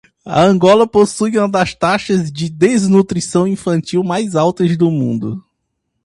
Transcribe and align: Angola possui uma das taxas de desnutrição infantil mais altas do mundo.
Angola 0.25 0.87
possui 0.87 1.37
uma 1.37 1.47
das 1.47 1.75
taxas 1.75 2.31
de 2.31 2.49
desnutrição 2.49 3.47
infantil 3.47 4.03
mais 4.03 4.35
altas 4.35 4.75
do 4.75 4.89
mundo. 4.89 5.45